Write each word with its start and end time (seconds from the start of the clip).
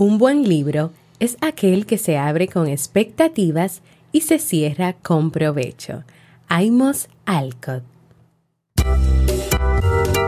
Un 0.00 0.16
buen 0.16 0.48
libro 0.48 0.92
es 1.18 1.36
aquel 1.40 1.84
que 1.84 1.98
se 1.98 2.18
abre 2.18 2.46
con 2.46 2.68
expectativas 2.68 3.82
y 4.12 4.20
se 4.20 4.38
cierra 4.38 4.92
con 4.92 5.32
provecho. 5.32 6.04
Aimos 6.46 7.08
Alcott. 7.26 7.82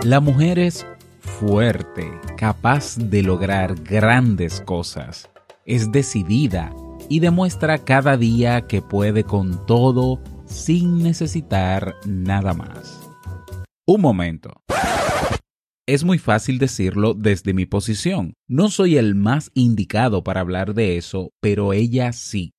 La 0.02 0.18
mujer 0.18 0.58
es 0.58 0.84
fuerte, 1.20 2.10
capaz 2.36 2.96
de 2.96 3.22
lograr 3.22 3.76
grandes 3.76 4.60
cosas. 4.60 5.30
Es 5.64 5.92
decidida 5.92 6.74
y 7.08 7.20
demuestra 7.20 7.78
cada 7.78 8.16
día 8.16 8.62
que 8.62 8.82
puede 8.82 9.22
con 9.22 9.64
todo 9.66 10.20
sin 10.46 11.00
necesitar 11.00 11.94
nada 12.06 12.54
más. 12.54 13.00
Un 13.86 14.00
momento. 14.00 14.50
Es 15.86 16.04
muy 16.04 16.18
fácil 16.18 16.58
decirlo 16.58 17.14
desde 17.14 17.54
mi 17.54 17.66
posición. 17.66 18.34
No 18.46 18.70
soy 18.70 18.96
el 18.96 19.14
más 19.14 19.50
indicado 19.54 20.22
para 20.22 20.40
hablar 20.40 20.74
de 20.74 20.96
eso, 20.96 21.32
pero 21.40 21.72
ella 21.72 22.12
sí. 22.12 22.52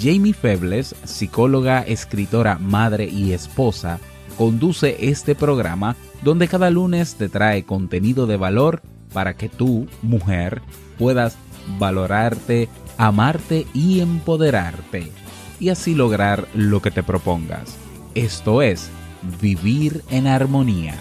Jamie 0.00 0.32
Febles, 0.32 0.96
psicóloga, 1.04 1.82
escritora, 1.82 2.58
madre 2.58 3.08
y 3.08 3.32
esposa, 3.32 4.00
conduce 4.36 4.96
este 5.08 5.36
programa 5.36 5.94
donde 6.24 6.48
cada 6.48 6.70
lunes 6.70 7.14
te 7.14 7.28
trae 7.28 7.62
contenido 7.62 8.26
de 8.26 8.36
valor 8.36 8.82
para 9.12 9.36
que 9.36 9.48
tú, 9.48 9.86
mujer, 10.02 10.60
puedas 10.98 11.36
valorarte, 11.78 12.68
amarte 12.98 13.64
y 13.74 14.00
empoderarte 14.00 15.21
y 15.62 15.70
así 15.70 15.94
lograr 15.94 16.48
lo 16.54 16.82
que 16.82 16.90
te 16.90 17.04
propongas. 17.04 17.76
Esto 18.16 18.62
es 18.62 18.90
vivir 19.40 20.02
en 20.10 20.26
armonía. 20.26 20.96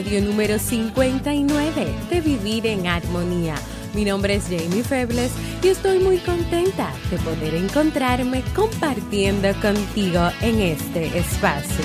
Episodio 0.00 0.22
número 0.22 0.58
59 0.58 1.94
de 2.08 2.20
Vivir 2.22 2.66
en 2.66 2.86
Armonía. 2.86 3.54
Mi 3.94 4.04
nombre 4.04 4.34
es 4.34 4.44
Jamie 4.44 4.82
Febles 4.82 5.30
y 5.62 5.68
estoy 5.68 5.98
muy 5.98 6.16
contenta 6.18 6.90
de 7.10 7.18
poder 7.18 7.54
encontrarme 7.54 8.42
compartiendo 8.54 9.52
contigo 9.60 10.30
en 10.40 10.60
este 10.60 11.18
espacio. 11.18 11.84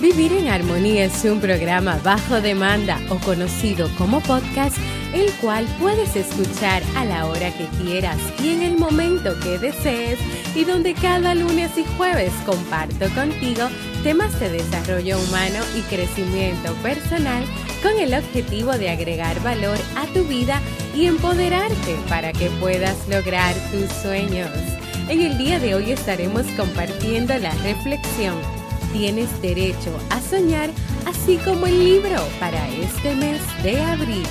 Vivir 0.00 0.32
en 0.32 0.48
Armonía 0.48 1.04
es 1.04 1.24
un 1.24 1.40
programa 1.40 2.00
bajo 2.02 2.40
demanda 2.40 2.98
o 3.10 3.16
conocido 3.18 3.88
como 3.96 4.20
podcast 4.20 4.76
el 5.12 5.32
cual 5.34 5.66
puedes 5.78 6.14
escuchar 6.16 6.82
a 6.96 7.04
la 7.04 7.26
hora 7.26 7.50
que 7.56 7.66
quieras 7.82 8.18
y 8.42 8.50
en 8.50 8.62
el 8.62 8.76
momento 8.78 9.38
que 9.40 9.58
desees 9.58 10.18
y 10.54 10.64
donde 10.64 10.94
cada 10.94 11.34
lunes 11.34 11.76
y 11.76 11.84
jueves 11.96 12.32
comparto 12.46 13.08
contigo 13.14 13.68
temas 14.02 14.38
de 14.40 14.50
desarrollo 14.50 15.18
humano 15.18 15.58
y 15.76 15.80
crecimiento 15.82 16.72
personal 16.82 17.44
con 17.82 17.98
el 17.98 18.14
objetivo 18.14 18.72
de 18.72 18.90
agregar 18.90 19.40
valor 19.42 19.78
a 19.96 20.06
tu 20.12 20.24
vida 20.24 20.60
y 20.94 21.06
empoderarte 21.06 21.96
para 22.08 22.32
que 22.32 22.50
puedas 22.60 22.96
lograr 23.08 23.54
tus 23.70 23.90
sueños. 24.02 24.50
En 25.08 25.20
el 25.20 25.38
día 25.38 25.58
de 25.58 25.74
hoy 25.74 25.90
estaremos 25.90 26.46
compartiendo 26.56 27.36
la 27.38 27.50
reflexión 27.62 28.36
Tienes 28.92 29.40
derecho 29.40 29.96
a 30.10 30.20
soñar, 30.20 30.70
así 31.06 31.36
como 31.44 31.66
el 31.66 31.78
libro 31.78 32.16
para 32.40 32.68
este 32.68 33.14
mes 33.14 33.40
de 33.62 33.80
abril. 33.80 34.26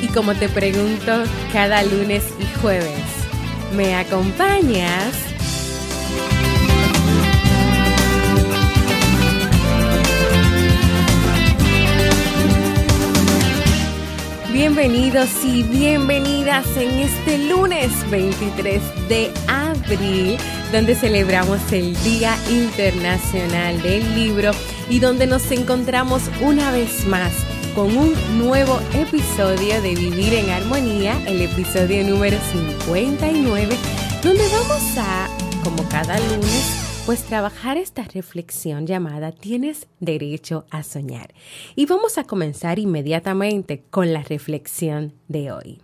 Y 0.00 0.06
como 0.08 0.34
te 0.34 0.48
pregunto 0.48 1.24
cada 1.52 1.82
lunes 1.82 2.24
y 2.38 2.60
jueves, 2.60 3.02
¿me 3.76 3.96
acompañas? 3.96 5.14
Bienvenidos 14.52 15.28
y 15.44 15.62
bienvenidas 15.62 16.66
en 16.76 16.90
este 16.98 17.38
lunes 17.38 17.90
23 18.10 18.82
de 19.08 19.30
abril, 19.46 20.36
donde 20.72 20.94
celebramos 20.94 21.60
el 21.72 21.94
Día 22.02 22.36
Internacional 22.50 23.80
del 23.82 24.14
Libro 24.14 24.50
y 24.90 24.98
donde 24.98 25.26
nos 25.26 25.50
encontramos 25.50 26.22
una 26.40 26.70
vez 26.72 27.06
más 27.06 27.32
con 27.78 27.96
un 27.96 28.12
nuevo 28.38 28.80
episodio 28.92 29.80
de 29.80 29.94
Vivir 29.94 30.34
en 30.34 30.50
Armonía, 30.50 31.16
el 31.28 31.42
episodio 31.42 32.02
número 32.02 32.36
59, 32.50 33.76
donde 34.20 34.42
vamos 34.48 34.82
a, 34.98 35.28
como 35.62 35.88
cada 35.88 36.18
lunes, 36.18 37.02
pues 37.06 37.22
trabajar 37.22 37.76
esta 37.76 38.02
reflexión 38.02 38.84
llamada 38.84 39.30
Tienes 39.30 39.86
derecho 40.00 40.66
a 40.70 40.82
soñar. 40.82 41.32
Y 41.76 41.86
vamos 41.86 42.18
a 42.18 42.24
comenzar 42.24 42.80
inmediatamente 42.80 43.84
con 43.90 44.12
la 44.12 44.24
reflexión 44.24 45.12
de 45.28 45.52
hoy. 45.52 45.80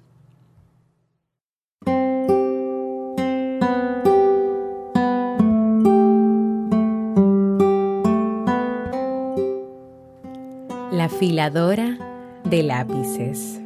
De 12.44 12.62
lápices. 12.62 13.60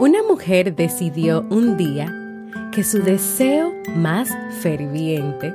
Una 0.00 0.22
mujer 0.26 0.74
decidió 0.74 1.44
un 1.50 1.76
día 1.76 2.10
que 2.72 2.82
su 2.82 3.02
deseo 3.02 3.72
más 3.96 4.30
ferviente 4.60 5.54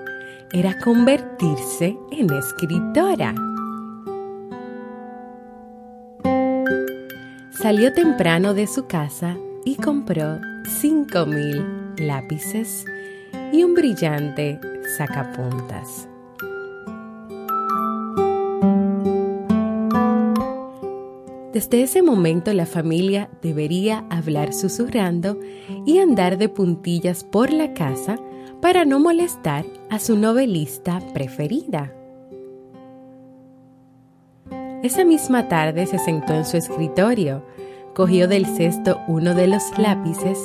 era 0.53 0.77
convertirse 0.79 1.97
en 2.11 2.31
escritora. 2.31 3.33
Salió 7.51 7.91
temprano 7.93 8.53
de 8.53 8.67
su 8.67 8.85
casa 8.85 9.35
y 9.65 9.77
compró 9.77 10.39
cinco 10.67 11.25
mil 11.25 11.65
lápices 11.97 12.85
y 13.51 13.63
un 13.63 13.73
brillante 13.73 14.59
sacapuntas. 14.97 16.10
Desde 21.53 21.83
ese 21.83 22.01
momento 22.01 22.53
la 22.53 22.65
familia 22.65 23.29
debería 23.41 24.05
hablar 24.09 24.53
susurrando 24.53 25.37
y 25.85 25.99
andar 25.99 26.37
de 26.37 26.47
puntillas 26.47 27.25
por 27.25 27.51
la 27.51 27.73
casa 27.73 28.17
para 28.61 28.85
no 28.85 28.99
molestar 28.99 29.65
a 29.89 29.99
su 29.99 30.15
novelista 30.15 31.01
preferida. 31.13 31.93
Esa 34.81 35.03
misma 35.03 35.49
tarde 35.49 35.85
se 35.87 35.99
sentó 35.99 36.33
en 36.33 36.45
su 36.45 36.55
escritorio, 36.55 37.43
cogió 37.93 38.29
del 38.29 38.45
cesto 38.45 38.99
uno 39.09 39.35
de 39.35 39.47
los 39.47 39.77
lápices, 39.77 40.39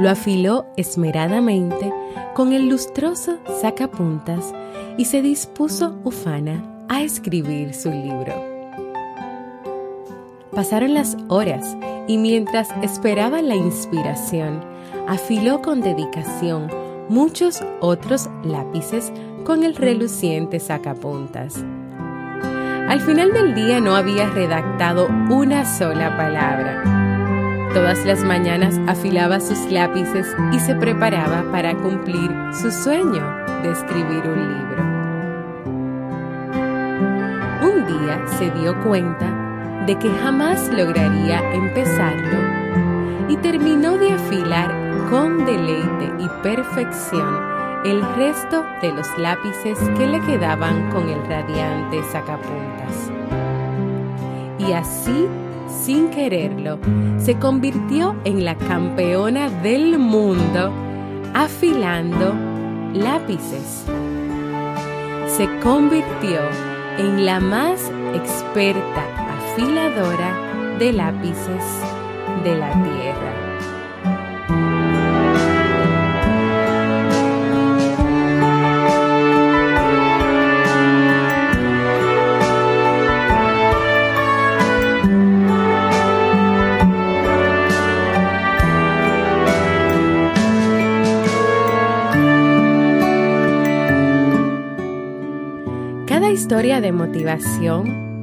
lo 0.00 0.10
afiló 0.10 0.66
esmeradamente 0.76 1.92
con 2.34 2.52
el 2.52 2.68
lustroso 2.68 3.38
sacapuntas 3.60 4.52
y 4.98 5.04
se 5.04 5.22
dispuso 5.22 5.96
ufana 6.02 6.84
a 6.88 7.02
escribir 7.02 7.72
su 7.72 7.90
libro. 7.90 8.53
Pasaron 10.54 10.94
las 10.94 11.16
horas 11.28 11.76
y 12.06 12.16
mientras 12.16 12.68
esperaba 12.80 13.42
la 13.42 13.56
inspiración, 13.56 14.60
afiló 15.08 15.60
con 15.60 15.80
dedicación 15.80 16.70
muchos 17.08 17.60
otros 17.80 18.30
lápices 18.44 19.12
con 19.44 19.64
el 19.64 19.74
reluciente 19.74 20.60
sacapuntas. 20.60 21.56
Al 22.88 23.00
final 23.00 23.32
del 23.32 23.56
día 23.56 23.80
no 23.80 23.96
había 23.96 24.30
redactado 24.30 25.08
una 25.28 25.64
sola 25.64 26.16
palabra. 26.16 26.84
Todas 27.74 28.06
las 28.06 28.22
mañanas 28.22 28.78
afilaba 28.86 29.40
sus 29.40 29.72
lápices 29.72 30.28
y 30.52 30.60
se 30.60 30.76
preparaba 30.76 31.50
para 31.50 31.74
cumplir 31.74 32.30
su 32.52 32.70
sueño 32.70 33.26
de 33.64 33.72
escribir 33.72 34.22
un 34.24 34.54
libro. 34.54 34.84
Un 37.66 37.86
día 37.86 38.24
se 38.38 38.52
dio 38.52 38.80
cuenta 38.84 39.43
de 39.86 39.98
que 39.98 40.10
jamás 40.10 40.68
lograría 40.72 41.40
empezarlo 41.52 42.38
y 43.28 43.36
terminó 43.36 43.96
de 43.98 44.12
afilar 44.12 45.08
con 45.10 45.44
deleite 45.44 46.12
y 46.18 46.28
perfección 46.42 47.54
el 47.84 48.02
resto 48.16 48.64
de 48.80 48.92
los 48.92 49.06
lápices 49.18 49.78
que 49.98 50.06
le 50.06 50.20
quedaban 50.20 50.90
con 50.90 51.08
el 51.10 51.22
radiante 51.26 52.02
sacapuntas. 52.04 53.10
Y 54.58 54.72
así, 54.72 55.26
sin 55.68 56.08
quererlo, 56.08 56.78
se 57.18 57.38
convirtió 57.38 58.16
en 58.24 58.44
la 58.44 58.54
campeona 58.56 59.50
del 59.50 59.98
mundo 59.98 60.72
afilando 61.34 62.34
lápices. 62.94 63.84
Se 65.26 65.46
convirtió 65.60 66.40
en 66.96 67.26
la 67.26 67.40
más 67.40 67.90
experta 68.14 69.23
afiladora 69.54 70.76
de 70.80 70.92
lápices 70.92 71.64
de 72.42 72.56
la 72.56 72.72
Tierra. 72.72 73.32
Cada 96.06 96.30
historia 96.30 96.80
de 96.80 96.90
motivación 96.90 98.13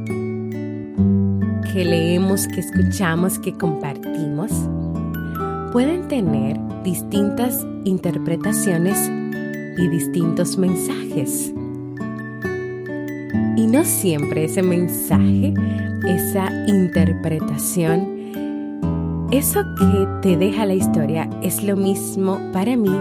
que 1.74 1.86
leemos, 1.86 2.48
que 2.48 2.60
escuchamos, 2.60 3.40
que 3.40 3.54
compartimos, 3.54 4.52
pueden 5.72 6.08
tener 6.08 6.60
distintas 6.84 7.66
interpretaciones 7.86 9.10
y 9.78 9.88
distintos 9.88 10.58
mensajes. 10.58 11.54
Y 13.56 13.68
no 13.68 13.84
siempre 13.84 14.46
ese 14.46 14.64
mensaje, 14.64 15.54
esa 16.08 16.52
interpretación, 16.68 18.22
eso 19.32 19.64
que 19.78 20.08
te 20.22 20.38
deja 20.38 20.66
la 20.66 20.74
historia 20.74 21.30
es 21.42 21.64
lo 21.64 21.78
mismo 21.78 22.40
para 22.52 22.76
mí 22.76 22.92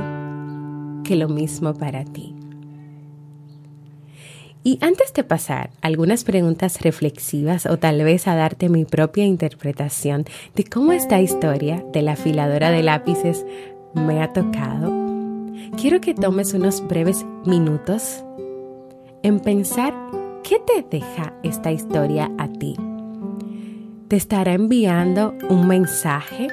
que 1.03 1.17
lo 1.17 1.29
mismo 1.29 1.75
para 1.75 2.05
ti. 2.05 2.40
Y 4.63 4.79
antes 4.83 5.15
de 5.15 5.25
pasar 5.25 5.71
algunas 5.81 6.25
preguntas 6.25 6.83
reflexivas 6.83 7.65
o 7.65 7.79
tal 7.79 8.03
vez 8.05 8.29
a 8.29 8.35
darte 8.35 8.69
mi 8.69 8.85
propia 8.85 9.25
interpretación 9.25 10.25
de 10.55 10.65
cómo 10.65 10.93
esta 10.93 11.21
historia 11.21 11.83
de 11.93 12.03
la 12.03 12.13
afiladora 12.13 12.71
de 12.71 12.83
lápices 12.83 13.47
me 13.95 14.23
ha 14.23 14.33
tocado, 14.35 14.93
quiero 15.81 16.03
que 16.03 16.15
tomes 16.15 16.53
unos 16.53 16.87
breves 16.87 17.25
minutos 17.47 18.23
en 19.23 19.41
pensar 19.41 19.95
qué 20.43 20.59
te 20.59 20.99
deja 20.99 21.33
esta 21.43 21.73
historia 21.73 22.31
a 22.37 22.49
ti. 22.49 22.77
¿Te 24.09 24.17
estará 24.17 24.53
enviando 24.53 25.35
un 25.49 25.69
mensaje? 25.69 26.49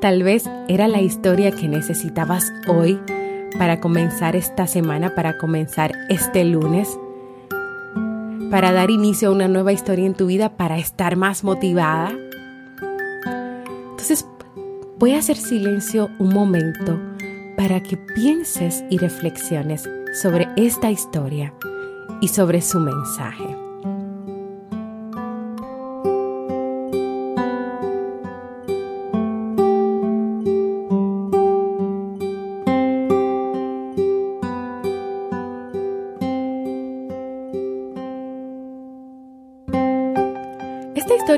Tal 0.00 0.24
vez 0.24 0.50
era 0.66 0.88
la 0.88 1.00
historia 1.00 1.52
que 1.52 1.68
necesitabas 1.68 2.52
hoy 2.66 2.98
para 3.56 3.80
comenzar 3.80 4.36
esta 4.36 4.66
semana, 4.66 5.14
para 5.14 5.38
comenzar 5.38 5.92
este 6.08 6.44
lunes, 6.44 6.98
para 8.50 8.72
dar 8.72 8.90
inicio 8.90 9.28
a 9.28 9.32
una 9.32 9.48
nueva 9.48 9.72
historia 9.72 10.06
en 10.06 10.14
tu 10.14 10.26
vida, 10.26 10.56
para 10.56 10.78
estar 10.78 11.16
más 11.16 11.44
motivada. 11.44 12.12
Entonces, 13.90 14.26
voy 14.98 15.14
a 15.14 15.18
hacer 15.18 15.36
silencio 15.36 16.10
un 16.18 16.34
momento 16.34 16.98
para 17.56 17.82
que 17.82 17.96
pienses 17.96 18.84
y 18.90 18.98
reflexiones 18.98 19.88
sobre 20.20 20.48
esta 20.56 20.90
historia 20.90 21.52
y 22.20 22.28
sobre 22.28 22.60
su 22.62 22.80
mensaje. 22.80 23.67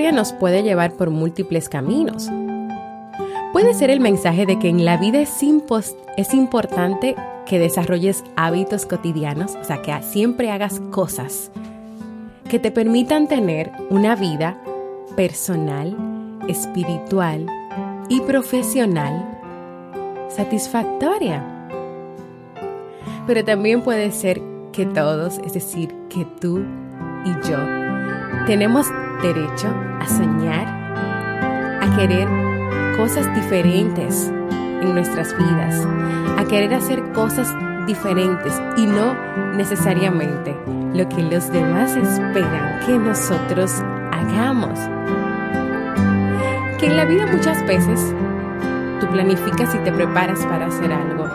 Nos 0.08 0.32
puede 0.32 0.62
llevar 0.62 0.92
por 0.92 1.10
múltiples 1.10 1.68
caminos. 1.68 2.28
Puede 3.52 3.74
ser 3.74 3.90
el 3.90 4.00
mensaje 4.00 4.46
de 4.46 4.58
que 4.58 4.68
en 4.68 4.84
la 4.84 4.96
vida 4.96 5.20
es, 5.20 5.42
es, 6.16 6.34
importante 6.34 7.16
que 7.46 7.58
desarrolles 7.58 8.24
hábitos 8.36 8.86
cotidianos, 8.86 9.56
o 9.60 9.64
sea, 9.64 9.82
que 9.82 9.92
siempre 10.02 10.50
hagas 10.50 10.80
cosas 10.90 11.50
que 12.48 12.58
te 12.58 12.70
permitan 12.70 13.28
tener 13.28 13.70
una 13.90 14.16
vida 14.16 14.56
personal, 15.16 15.96
espiritual 16.48 17.46
y 18.08 18.20
profesional 18.20 19.38
satisfactoria. 20.28 21.44
Pero 23.26 23.44
también 23.44 23.82
puede 23.82 24.10
ser 24.10 24.40
que 24.72 24.86
todos, 24.86 25.38
es 25.44 25.52
decir, 25.52 25.94
que 26.08 26.24
tú 26.40 26.64
y 27.24 27.48
yo, 27.48 27.58
tenemos 28.46 28.86
derecho 29.22 29.74
a 30.00 30.06
soñar, 30.06 30.66
a 31.80 31.96
querer 31.96 32.28
cosas 32.96 33.32
diferentes 33.34 34.30
en 34.82 34.94
nuestras 34.94 35.36
vidas, 35.36 35.86
a 36.38 36.44
querer 36.44 36.74
hacer 36.74 37.02
cosas 37.12 37.54
diferentes 37.86 38.60
y 38.76 38.86
no 38.86 39.14
necesariamente 39.56 40.56
lo 40.94 41.08
que 41.08 41.22
los 41.22 41.50
demás 41.50 41.96
esperan 41.96 42.80
que 42.86 42.98
nosotros 42.98 43.72
hagamos. 44.12 44.78
Que 46.78 46.86
en 46.86 46.96
la 46.96 47.04
vida 47.04 47.26
muchas 47.26 47.64
veces 47.66 48.14
tú 49.00 49.06
planificas 49.08 49.74
y 49.74 49.78
te 49.78 49.92
preparas 49.92 50.44
para 50.46 50.66
hacer 50.66 50.92
algo, 50.92 51.28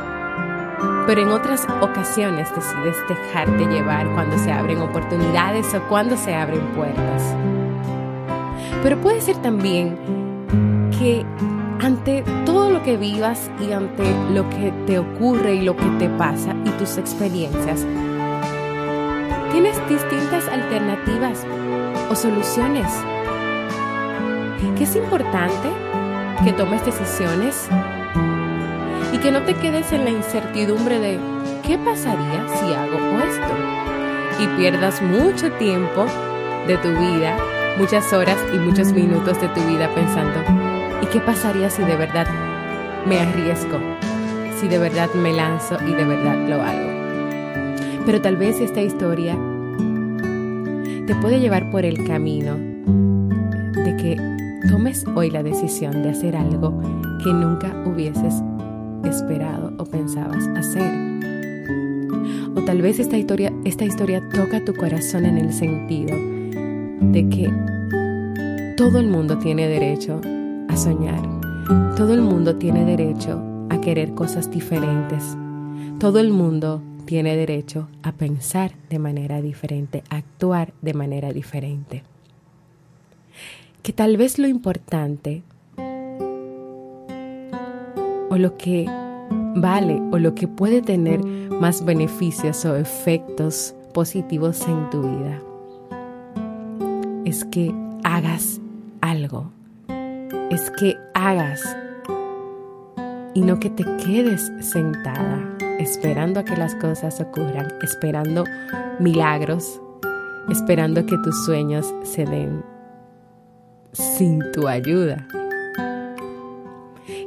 pero 1.05 1.21
en 1.21 1.29
otras 1.29 1.67
ocasiones 1.81 2.53
decides 2.55 2.97
dejarte 3.07 3.65
llevar 3.65 4.07
cuando 4.13 4.37
se 4.39 4.51
abren 4.51 4.81
oportunidades 4.81 5.73
o 5.73 5.81
cuando 5.87 6.17
se 6.17 6.33
abren 6.33 6.65
puertas. 6.73 7.35
Pero 8.85 9.01
puede 9.01 9.19
ser 9.19 9.37
también 9.37 9.97
que 10.99 11.25
ante 11.83 12.23
todo 12.45 12.69
lo 12.69 12.83
que 12.83 12.97
vivas 12.97 13.49
y 13.59 13.71
ante 13.71 14.03
lo 14.31 14.47
que 14.51 14.71
te 14.85 14.99
ocurre 14.99 15.55
y 15.55 15.61
lo 15.63 15.75
que 15.75 15.87
te 15.97 16.07
pasa 16.07 16.53
y 16.63 16.69
tus 16.69 16.99
experiencias, 16.99 17.83
tienes 19.51 19.75
distintas 19.89 20.47
alternativas 20.49 21.43
o 22.11 22.15
soluciones. 22.15 22.85
Que 24.77 24.83
es 24.83 24.95
importante 24.95 25.67
que 26.43 26.53
tomes 26.53 26.85
decisiones 26.85 27.67
y 29.11 29.17
que 29.17 29.31
no 29.31 29.41
te 29.41 29.55
quedes 29.55 29.91
en 29.93 30.05
la 30.05 30.11
incertidumbre 30.11 30.99
de 30.99 31.19
qué 31.65 31.79
pasaría 31.79 32.45
si 32.59 32.71
hago 32.71 32.99
esto 33.17 34.43
y 34.43 34.47
pierdas 34.59 35.01
mucho 35.01 35.51
tiempo 35.53 36.05
de 36.67 36.77
tu 36.77 36.89
vida 36.89 37.35
muchas 37.77 38.13
horas 38.13 38.37
y 38.53 38.57
muchos 38.57 38.93
minutos 38.93 39.39
de 39.41 39.47
tu 39.49 39.61
vida 39.67 39.93
pensando, 39.93 40.39
¿y 41.01 41.05
qué 41.07 41.19
pasaría 41.19 41.69
si 41.69 41.83
de 41.83 41.95
verdad 41.95 42.27
me 43.05 43.19
arriesgo? 43.19 43.79
Si 44.59 44.67
de 44.67 44.79
verdad 44.79 45.09
me 45.13 45.33
lanzo 45.33 45.77
y 45.85 45.93
de 45.93 46.05
verdad 46.05 46.47
lo 46.47 46.61
hago. 46.61 48.05
Pero 48.05 48.21
tal 48.21 48.37
vez 48.37 48.61
esta 48.61 48.81
historia 48.81 49.37
te 51.05 51.15
puede 51.15 51.39
llevar 51.39 51.69
por 51.69 51.83
el 51.83 52.05
camino 52.05 52.55
de 52.55 53.97
que 53.97 54.69
tomes 54.69 55.05
hoy 55.15 55.29
la 55.29 55.43
decisión 55.43 56.01
de 56.03 56.11
hacer 56.11 56.35
algo 56.35 56.79
que 57.23 57.33
nunca 57.33 57.73
hubieses 57.85 58.35
esperado 59.03 59.73
o 59.77 59.85
pensabas 59.85 60.47
hacer. 60.55 60.91
O 62.55 62.61
tal 62.61 62.81
vez 62.81 62.99
esta 62.99 63.17
historia, 63.17 63.51
esta 63.65 63.83
historia 63.83 64.23
toca 64.29 64.63
tu 64.63 64.73
corazón 64.73 65.25
en 65.25 65.37
el 65.37 65.51
sentido 65.51 66.34
de 67.01 67.29
que 67.29 68.75
todo 68.77 68.99
el 68.99 69.07
mundo 69.07 69.37
tiene 69.37 69.67
derecho 69.67 70.21
a 70.67 70.77
soñar, 70.77 71.21
todo 71.95 72.13
el 72.13 72.21
mundo 72.21 72.55
tiene 72.55 72.85
derecho 72.85 73.41
a 73.69 73.79
querer 73.81 74.13
cosas 74.13 74.51
diferentes, 74.51 75.37
todo 75.99 76.19
el 76.19 76.31
mundo 76.31 76.81
tiene 77.05 77.35
derecho 77.35 77.87
a 78.03 78.11
pensar 78.11 78.73
de 78.89 78.99
manera 78.99 79.41
diferente, 79.41 80.03
a 80.09 80.17
actuar 80.17 80.73
de 80.81 80.93
manera 80.93 81.31
diferente. 81.31 82.03
Que 83.81 83.93
tal 83.93 84.17
vez 84.17 84.39
lo 84.39 84.47
importante 84.47 85.43
o 88.29 88.37
lo 88.37 88.57
que 88.57 88.85
vale 89.55 90.01
o 90.11 90.17
lo 90.17 90.35
que 90.35 90.47
puede 90.47 90.81
tener 90.81 91.23
más 91.23 91.85
beneficios 91.85 92.65
o 92.65 92.75
efectos 92.75 93.75
positivos 93.93 94.67
en 94.67 94.89
tu 94.89 95.01
vida 95.01 95.41
es 97.25 97.43
que 97.45 97.73
hagas 98.03 98.61
algo, 99.01 99.51
es 100.51 100.71
que 100.79 100.95
hagas 101.15 101.75
y 103.33 103.41
no 103.41 103.59
que 103.59 103.71
te 103.71 103.83
quedes 103.97 104.51
sentada 104.61 105.55
esperando 105.79 106.39
a 106.39 106.45
que 106.45 106.55
las 106.55 106.75
cosas 106.75 107.19
ocurran, 107.19 107.67
esperando 107.81 108.45
milagros, 108.99 109.81
esperando 110.49 111.05
que 111.05 111.17
tus 111.17 111.45
sueños 111.45 111.93
se 112.03 112.25
den 112.25 112.63
sin 113.91 114.39
tu 114.51 114.67
ayuda. 114.67 115.27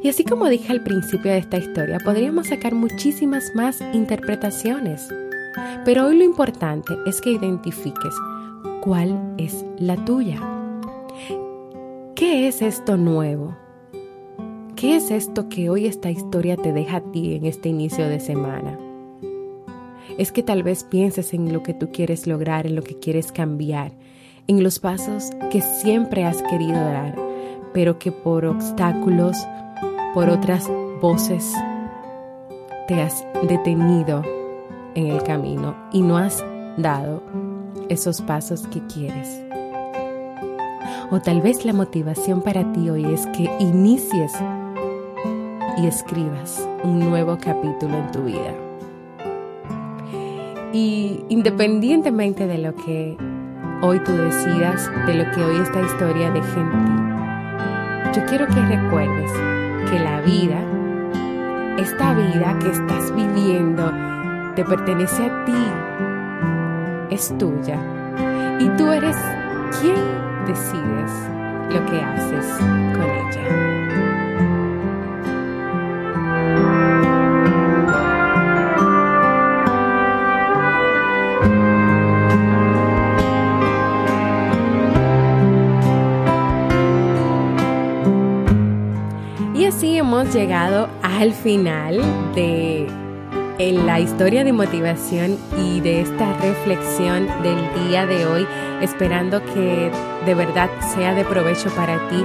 Y 0.03 0.09
así 0.09 0.25
como 0.25 0.49
dije 0.49 0.73
al 0.73 0.83
principio 0.85 1.33
de 1.33 1.39
esta 1.39 1.59
historia, 1.59 1.99
podríamos 1.99 2.49
sacar 2.49 2.75
muchísimas 2.75 3.51
más 3.55 3.81
interpretaciones. 3.93 5.09
Pero 5.85 6.07
hoy 6.07 6.19
lo 6.19 6.25
importante 6.25 6.95
es 7.05 7.21
que 7.21 7.33
identifiques 7.33 8.15
cuál 8.89 9.35
es 9.37 9.67
la 9.79 10.03
tuya. 10.07 10.41
¿Qué 12.15 12.49
es 12.49 12.63
esto 12.63 12.97
nuevo? 12.97 13.55
¿Qué 14.77 14.97
es 14.97 15.11
esto 15.11 15.51
que 15.51 15.69
hoy 15.69 15.85
esta 15.85 16.11
historia 16.11 16.57
te 16.57 16.73
deja 16.73 16.97
a 16.97 17.01
ti 17.03 17.35
en 17.35 17.45
este 17.45 17.69
inicio 17.69 18.09
de 18.09 18.19
semana? 18.19 18.79
Es 20.17 20.33
que 20.33 20.43
tal 20.43 20.63
vez 20.63 20.85
pienses 20.85 21.35
en 21.35 21.53
lo 21.53 21.63
que 21.63 21.75
tú 21.75 21.91
quieres 21.93 22.27
lograr, 22.27 22.67
en 22.67 22.77
lo 22.77 22.83
que 22.83 22.99
quieres 22.99 23.31
cambiar, 23.31 23.93
en 24.47 24.63
los 24.63 24.79
pasos 24.79 25.33
que 25.51 25.61
siempre 25.61 26.25
has 26.25 26.41
querido 26.45 26.81
dar, 26.81 27.15
pero 27.75 27.99
que 27.99 28.11
por 28.11 28.47
obstáculos, 28.47 29.37
por 30.15 30.31
otras 30.31 30.67
voces, 31.03 31.53
te 32.87 33.03
has 33.03 33.23
detenido 33.47 34.23
en 34.95 35.09
el 35.09 35.23
camino 35.25 35.77
y 35.93 36.01
no 36.01 36.17
has 36.17 36.43
dado 36.79 37.23
esos 37.89 38.21
pasos 38.21 38.67
que 38.69 38.81
quieres. 38.87 39.43
O 41.11 41.21
tal 41.21 41.41
vez 41.41 41.65
la 41.65 41.73
motivación 41.73 42.43
para 42.43 42.73
ti 42.73 42.91
hoy 42.91 43.05
es 43.07 43.27
que 43.29 43.51
inicies 43.61 44.33
y 45.79 45.87
escribas 45.87 46.69
un 46.85 46.99
nuevo 46.99 47.39
capítulo 47.39 47.97
en 47.97 48.11
tu 48.11 48.25
vida. 48.25 48.55
Y 50.73 51.25
independientemente 51.29 52.47
de 52.47 52.59
lo 52.59 52.75
que 52.75 53.17
hoy 53.81 54.01
tú 54.01 54.13
decidas, 54.13 54.91
de 55.07 55.15
lo 55.15 55.31
que 55.31 55.43
hoy 55.43 55.57
esta 55.63 55.81
historia 55.81 56.31
deje 56.31 56.61
en 56.61 56.71
ti, 56.71 58.19
yo 58.19 58.27
quiero 58.27 58.47
que 58.47 58.61
recuerdes 58.61 59.31
que 59.91 59.99
la 59.99 60.21
vida, 60.21 60.61
esta 61.79 62.13
vida 62.13 62.59
que 62.59 62.71
estás 62.71 63.15
viviendo, 63.15 63.91
te 64.57 64.65
pertenece 64.65 65.25
a 65.25 65.45
ti, 65.45 65.53
es 67.19 67.37
tuya. 67.37 67.79
Y 68.61 68.69
tú 68.77 68.93
eres 68.93 69.17
quien 69.81 69.97
decides 70.47 71.13
lo 71.71 71.85
que 71.87 72.01
haces 72.01 72.47
con 72.95 73.03
ella. 73.03 73.69
hemos 89.99 90.33
llegado 90.35 90.89
al 91.03 91.33
final 91.33 92.01
de 92.35 92.87
la 93.59 93.99
historia 93.99 94.45
de 94.45 94.53
motivación 94.53 95.37
y 95.59 95.81
de 95.81 96.03
esta 96.03 96.33
reflexión 96.35 97.27
del 97.43 97.89
día 97.89 98.07
de 98.07 98.25
hoy, 98.25 98.47
esperando 98.81 99.45
que 99.45 99.91
de 100.25 100.35
verdad 100.35 100.71
sea 100.95 101.13
de 101.13 101.25
provecho 101.25 101.69
para 101.71 102.09
ti. 102.09 102.25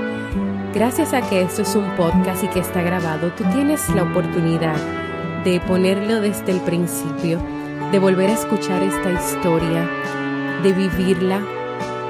Gracias 0.76 1.12
a 1.14 1.28
que 1.28 1.42
esto 1.42 1.64
es 1.64 1.76
un 1.76 1.90
podcast 1.96 2.44
y 2.44 2.48
que 2.50 2.60
está 2.60 2.84
grabado, 2.84 3.32
tú 3.32 3.44
tienes 3.46 3.90
la 3.90 4.04
oportunidad 4.04 4.76
de 5.44 5.60
ponerlo 5.62 6.22
desde 6.22 6.52
el 6.52 6.62
principio, 6.62 7.40
de 7.92 7.98
volver 7.98 8.30
a 8.30 8.34
escuchar 8.34 8.84
esta 8.84 9.12
historia, 9.12 9.90
de 10.62 10.72
vivirla 10.72 11.42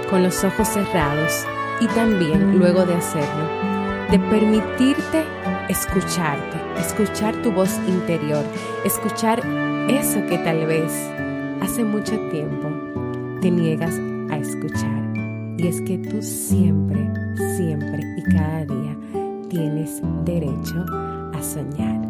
con 0.10 0.22
los 0.22 0.44
ojos 0.44 0.68
cerrados 0.68 1.46
y 1.80 1.88
también 1.88 2.60
luego 2.60 2.86
de 2.86 2.96
hacerlo, 2.96 3.48
de 4.12 4.20
permitirte 4.20 5.24
escucharte, 5.74 6.58
escuchar 6.80 7.36
tu 7.42 7.52
voz 7.52 7.80
interior, 7.88 8.46
escuchar 8.86 9.40
eso 9.90 10.24
que 10.28 10.38
tal 10.38 10.68
vez 10.68 10.92
hace 11.62 11.84
mucho 11.84 12.16
tiempo 12.30 12.70
te 13.42 13.50
niegas 13.50 14.00
a 14.30 14.38
escuchar. 14.38 15.02
Y 15.58 15.68
es 15.68 15.82
que 15.82 15.98
tú 15.98 16.22
siempre, 16.22 17.00
siempre 17.58 18.04
y 18.18 18.24
cada 18.36 18.66
día 18.66 18.98
tienes 19.50 20.00
derecho 20.26 20.86
a 21.34 21.42
soñar. 21.42 22.02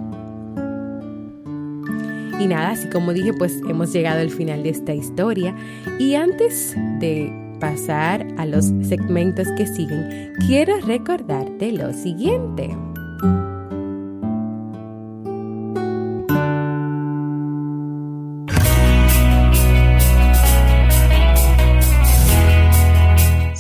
Y 2.40 2.48
nada, 2.48 2.72
así 2.72 2.90
como 2.90 3.14
dije, 3.14 3.32
pues 3.34 3.62
hemos 3.70 3.94
llegado 3.94 4.20
al 4.20 4.30
final 4.30 4.64
de 4.64 4.70
esta 4.72 4.94
historia. 4.94 5.56
Y 6.00 6.16
antes 6.16 6.76
de 7.00 7.32
pasar 7.62 8.28
a 8.38 8.46
los 8.46 8.66
segmentos 8.82 9.48
que 9.56 9.68
siguen, 9.68 10.34
quiero 10.46 10.82
recordarte 10.82 11.72
lo 11.72 11.94
siguiente. 11.94 12.76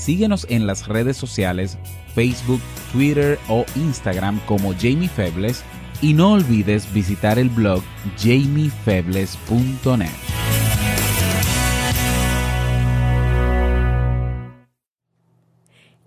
Síguenos 0.03 0.45
en 0.49 0.67
las 0.67 0.89
redes 0.89 1.15
sociales, 1.15 1.77
Facebook, 2.13 2.59
Twitter 2.91 3.39
o 3.47 3.65
Instagram 3.77 4.41
como 4.45 4.73
Jamie 4.73 5.07
Febles 5.07 5.63
y 6.01 6.13
no 6.13 6.33
olvides 6.33 6.93
visitar 6.93 7.39
el 7.39 7.47
blog 7.47 7.81
jamiefebles.net. 8.17 10.32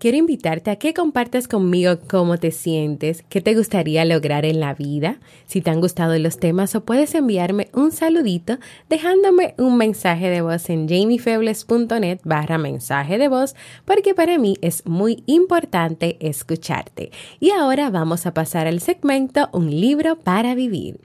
Quiero 0.06 0.18
invitarte 0.18 0.70
a 0.70 0.76
que 0.76 0.94
compartas 0.94 1.48
conmigo 1.48 1.98
cómo 2.08 2.38
te 2.38 2.52
sientes, 2.52 3.24
qué 3.28 3.40
te 3.40 3.56
gustaría 3.56 4.04
lograr 4.04 4.44
en 4.44 4.60
la 4.60 4.72
vida, 4.72 5.18
si 5.46 5.60
te 5.60 5.70
han 5.70 5.80
gustado 5.80 6.16
los 6.20 6.38
temas 6.38 6.76
o 6.76 6.84
puedes 6.84 7.12
enviarme 7.16 7.70
un 7.72 7.90
saludito 7.90 8.58
dejándome 8.88 9.56
un 9.58 9.76
mensaje 9.76 10.28
de 10.28 10.42
voz 10.42 10.70
en 10.70 10.88
jamiefebles.net 10.88 12.20
barra 12.22 12.56
mensaje 12.56 13.18
de 13.18 13.26
voz 13.26 13.56
porque 13.84 14.14
para 14.14 14.38
mí 14.38 14.54
es 14.60 14.86
muy 14.86 15.24
importante 15.26 16.16
escucharte. 16.20 17.10
Y 17.40 17.50
ahora 17.50 17.90
vamos 17.90 18.26
a 18.26 18.32
pasar 18.32 18.68
al 18.68 18.78
segmento 18.78 19.48
Un 19.52 19.72
libro 19.72 20.20
para 20.20 20.54
vivir. 20.54 21.00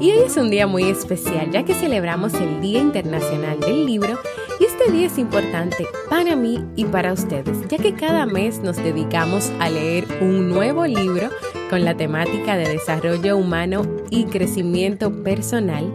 Y 0.00 0.12
hoy 0.12 0.20
es 0.26 0.36
un 0.38 0.48
día 0.48 0.66
muy 0.66 0.84
especial 0.84 1.50
ya 1.50 1.64
que 1.64 1.74
celebramos 1.74 2.32
el 2.32 2.62
Día 2.62 2.80
Internacional 2.80 3.60
del 3.60 3.84
Libro 3.84 4.18
y 4.60 4.64
este 4.64 4.90
día 4.90 5.06
es 5.06 5.18
importante 5.18 5.86
para 6.10 6.36
mí 6.36 6.64
y 6.76 6.84
para 6.84 7.12
ustedes 7.12 7.56
ya 7.68 7.78
que 7.78 7.94
cada 7.94 8.26
mes 8.26 8.60
nos 8.60 8.76
dedicamos 8.76 9.50
a 9.60 9.70
leer 9.70 10.06
un 10.20 10.48
nuevo 10.48 10.86
libro 10.86 11.30
con 11.70 11.84
la 11.84 11.96
temática 11.96 12.56
de 12.56 12.68
desarrollo 12.68 13.36
humano 13.36 13.82
y 14.10 14.24
crecimiento 14.24 15.22
personal 15.22 15.92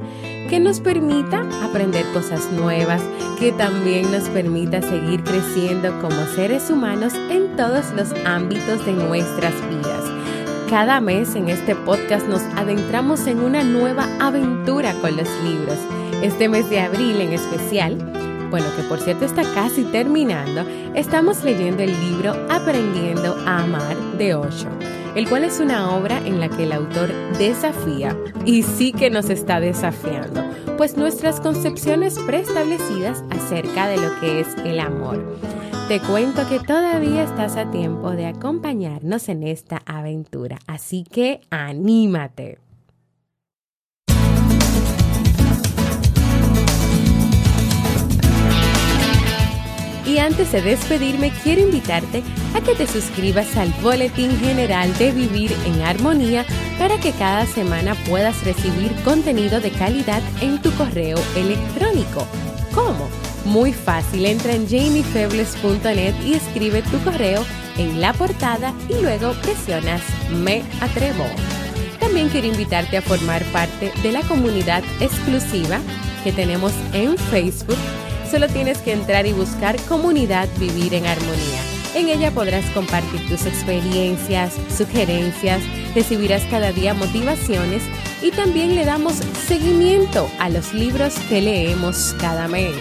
que 0.50 0.60
nos 0.60 0.80
permita 0.80 1.48
aprender 1.64 2.06
cosas 2.14 2.52
nuevas, 2.52 3.02
que 3.40 3.52
también 3.54 4.12
nos 4.12 4.30
permita 4.30 4.82
seguir 4.82 5.24
creciendo 5.24 6.00
como 6.00 6.26
seres 6.36 6.70
humanos 6.70 7.14
en 7.32 7.56
todos 7.56 7.92
los 7.96 8.14
ámbitos 8.26 8.86
de 8.86 8.94
nuestras 8.94 9.54
vidas. 9.70 10.04
Cada 10.70 11.02
mes 11.02 11.36
en 11.36 11.50
este 11.50 11.76
podcast 11.76 12.28
nos 12.28 12.42
adentramos 12.56 13.26
en 13.26 13.40
una 13.40 13.64
nueva 13.64 14.08
aventura 14.20 14.94
con 15.02 15.18
los 15.18 15.28
libros. 15.44 15.78
Este 16.22 16.48
mes 16.50 16.70
de 16.70 16.82
abril 16.82 17.20
en 17.22 17.34
especial, 17.34 17.98
bueno, 18.54 18.68
que 18.76 18.84
por 18.84 19.00
cierto 19.00 19.26
está 19.26 19.42
casi 19.56 19.84
terminando, 19.84 20.64
estamos 20.94 21.44
leyendo 21.44 21.82
el 21.82 21.90
libro 21.90 22.36
Aprendiendo 22.52 23.36
a 23.48 23.64
Amar 23.64 23.98
de 24.20 24.36
Osho, 24.36 24.70
el 25.16 25.28
cual 25.28 25.44
es 25.44 25.60
una 25.60 25.96
obra 25.96 26.20
en 26.20 26.40
la 26.40 26.50
que 26.50 26.66
el 26.66 26.72
autor 26.72 27.12
desafía, 27.40 28.16
y 28.46 28.62
sí 28.62 28.92
que 28.94 29.10
nos 29.10 29.32
está 29.32 29.60
desafiando, 29.60 30.44
pues 30.78 30.98
nuestras 30.98 31.40
concepciones 31.40 32.20
preestablecidas 32.20 33.24
acerca 33.32 33.88
de 33.88 33.98
lo 33.98 34.20
que 34.20 34.42
es 34.42 34.56
el 34.64 34.80
amor. 34.80 35.36
Te 35.88 36.00
cuento 36.00 36.48
que 36.48 36.60
todavía 36.60 37.24
estás 37.24 37.58
a 37.58 37.72
tiempo 37.72 38.12
de 38.12 38.28
acompañarnos 38.28 39.30
en 39.30 39.42
esta 39.42 39.82
aventura, 39.88 40.60
así 40.68 41.06
que 41.12 41.42
anímate. 41.50 42.60
Y 50.06 50.18
antes 50.18 50.52
de 50.52 50.62
despedirme, 50.62 51.32
quiero 51.44 51.62
invitarte 51.62 52.24
a 52.56 52.62
que 52.62 52.76
te 52.76 52.88
suscribas 52.88 53.56
al 53.56 53.70
Boletín 53.82 54.38
General 54.40 54.96
de 54.98 55.12
Vivir 55.12 55.56
en 55.66 55.82
Armonía 55.82 56.46
para 56.78 57.00
que 57.00 57.12
cada 57.12 57.46
semana 57.46 57.96
puedas 58.08 58.44
recibir 58.44 58.94
contenido 59.04 59.62
de 59.62 59.72
calidad 59.72 60.22
en 60.42 60.62
tu 60.62 60.72
correo 60.74 61.18
electrónico 61.36 62.28
¿Cómo? 62.74 63.08
Muy 63.46 63.72
fácil, 63.72 64.26
entra 64.26 64.54
en 64.54 64.68
jamiefebles.net 64.68 66.16
y 66.26 66.34
escribe 66.34 66.82
tu 66.84 66.98
correo 67.04 67.46
en 67.78 68.02
la 68.02 68.14
portada 68.14 68.74
y 68.90 69.02
luego 69.02 69.34
presionas 69.42 70.02
Me 70.32 70.64
Atrevo. 70.82 71.26
También 72.00 72.30
quiero 72.30 72.48
invitarte 72.48 72.98
a 72.98 73.02
formar 73.02 73.44
parte 73.46 73.92
de 74.02 74.12
la 74.12 74.22
comunidad 74.22 74.84
exclusiva 75.00 75.80
que 76.24 76.32
tenemos 76.32 76.74
en 76.94 77.18
Facebook. 77.18 77.78
Solo 78.34 78.48
tienes 78.48 78.80
que 78.80 78.94
entrar 78.94 79.28
y 79.28 79.32
buscar 79.32 79.80
Comunidad 79.82 80.50
Vivir 80.58 80.96
en 80.96 81.06
Armonía. 81.06 81.62
En 81.94 82.10
ella 82.10 82.32
podrás 82.32 82.66
compartir 82.72 83.24
tus 83.30 83.46
experiencias, 83.46 84.56
sugerencias, 84.76 85.62
recibirás 85.94 86.42
cada 86.50 86.72
día 86.72 86.96
motivaciones 86.96 87.84
y 88.24 88.32
también 88.32 88.74
le 88.74 88.86
damos 88.86 89.18
seguimiento 89.46 90.28
a 90.40 90.50
los 90.50 90.74
libros 90.74 91.14
que 91.30 91.44
leemos 91.44 92.16
cada 92.20 92.48
mes 92.48 92.76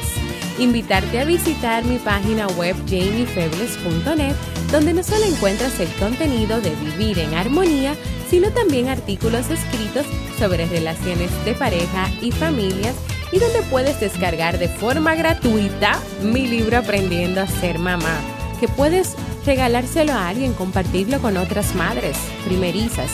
invitarte 0.58 1.18
a 1.18 1.24
visitar 1.24 1.84
mi 1.84 1.98
página 1.98 2.46
web 2.48 2.76
jamiefebles.net, 2.86 4.34
donde 4.70 4.92
no 4.92 5.02
solo 5.02 5.24
encuentras 5.24 5.80
el 5.80 5.88
contenido 5.94 6.60
de 6.60 6.70
Vivir 6.76 7.18
en 7.18 7.34
Armonía, 7.34 7.94
sino 8.30 8.50
también 8.52 8.88
artículos 8.88 9.50
escritos 9.50 10.06
sobre 10.38 10.66
relaciones 10.66 11.30
de 11.44 11.54
pareja 11.54 12.10
y 12.20 12.30
familias 12.32 12.94
y 13.32 13.38
donde 13.38 13.62
puedes 13.70 13.98
descargar 13.98 14.58
de 14.58 14.68
forma 14.68 15.14
gratuita 15.14 15.98
mi 16.22 16.46
libro 16.46 16.76
Aprendiendo 16.76 17.40
a 17.40 17.46
ser 17.46 17.78
mamá, 17.78 18.20
que 18.60 18.68
puedes 18.68 19.16
regalárselo 19.44 20.12
a 20.12 20.28
alguien, 20.28 20.52
compartirlo 20.52 21.20
con 21.20 21.36
otras 21.36 21.74
madres 21.74 22.16
primerizas. 22.44 23.10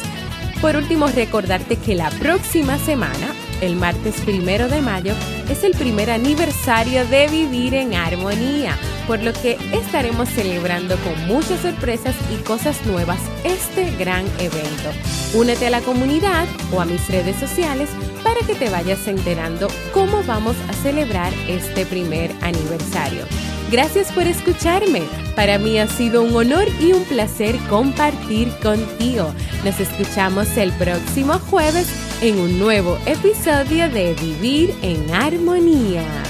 Por 0.61 0.77
último, 0.77 1.07
recordarte 1.07 1.77
que 1.77 1.95
la 1.95 2.11
próxima 2.11 2.79
semana 2.79 3.29
el 3.61 3.77
martes 3.77 4.21
primero 4.21 4.69
de 4.69 4.81
mayo, 4.81 5.15
es 5.49 5.65
el 5.65 5.73
primer 5.73 6.11
aniversario 6.11 7.05
de 7.07 7.29
Vivir 7.29 7.75
en 7.75 7.95
Armonía, 7.95 8.77
por 9.09 9.23
lo 9.23 9.33
que 9.33 9.57
estaremos 9.73 10.29
celebrando 10.29 10.97
con 10.99 11.27
muchas 11.27 11.63
sorpresas 11.63 12.15
y 12.31 12.37
cosas 12.45 12.85
nuevas 12.85 13.19
este 13.43 13.91
gran 13.97 14.27
evento. 14.39 14.91
Únete 15.35 15.67
a 15.67 15.71
la 15.71 15.81
comunidad 15.81 16.47
o 16.73 16.81
a 16.81 16.85
mis 16.85 17.09
redes 17.09 17.37
sociales 17.37 17.89
para 18.23 18.41
que 18.47 18.55
te 18.55 18.69
vayas 18.69 19.09
enterando 19.09 19.69
cómo 19.95 20.23
vamos 20.25 20.57
a 20.69 20.75
celebrar 20.75 21.33
este 21.49 21.87
primer 21.87 22.31
aniversario. 22.43 23.25
Gracias 23.73 24.13
por 24.13 24.25
escucharme. 24.25 25.03
Para 25.35 25.59
mí 25.59 25.79
ha 25.79 25.87
sido 25.87 26.23
un 26.23 26.37
honor 26.37 26.67
y 26.79 26.93
un 26.93 27.05
placer 27.05 27.57
compartir 27.71 28.51
contigo. 28.63 29.33
Nos 29.65 29.81
escuchamos 29.81 30.55
el 30.59 30.71
próximo 30.73 31.39
jueves 31.39 31.89
en 32.21 32.39
un 32.39 32.59
nuevo 32.59 32.99
episodio 33.07 33.89
de 33.89 34.15
Vivir 34.15 34.75
en 34.83 35.15
Armonía. 35.15 36.28